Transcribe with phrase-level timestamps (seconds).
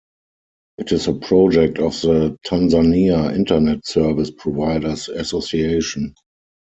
[0.79, 6.15] It is a project of the Tanzania Internet Service Providers Association.